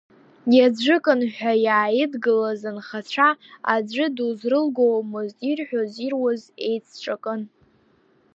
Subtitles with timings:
[0.57, 3.29] Иаӡәыкын ҳәа иааидгылаз анхацәа
[3.73, 7.41] аӡәы дузрылгомызт, ирҳәоз-ируаз еицҿакын.